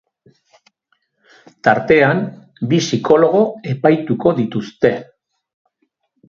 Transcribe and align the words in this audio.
Tartean, 1.67 2.23
bi 2.71 2.79
psikologo 2.87 3.43
epaituko 3.75 4.35
dituzte. 4.41 4.93